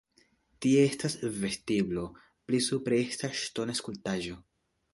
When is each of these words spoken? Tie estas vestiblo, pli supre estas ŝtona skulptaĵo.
Tie 0.65 0.79
estas 0.85 1.15
vestiblo, 1.43 2.05
pli 2.47 2.63
supre 2.71 2.99
estas 3.05 3.37
ŝtona 3.45 3.77
skulptaĵo. 3.83 4.43